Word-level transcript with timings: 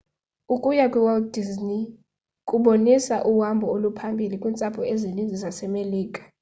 ukuya 0.55 0.85
kwiwalt 0.91 1.25
disney 1.35 1.83
world 1.85 1.95
kubonisa 2.49 3.15
uhambo 3.33 3.65
oluphambili 3.75 4.35
kwiintsapho 4.41 4.81
ezininzi 4.93 5.35
zasemelika 5.43 6.21